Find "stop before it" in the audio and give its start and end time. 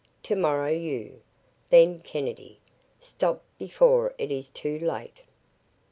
2.99-4.31